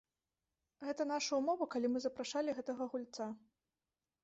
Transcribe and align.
Гэта 0.87 1.05
наша 1.11 1.31
ўмова, 1.41 1.67
калі 1.77 1.87
мы 1.97 2.03
запрашалі 2.07 2.57
гэтага 2.61 2.91
гульца. 2.95 3.31